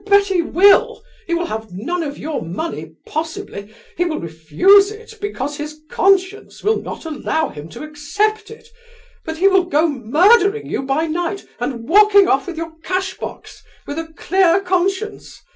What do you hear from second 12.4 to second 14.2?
with your cashbox, with a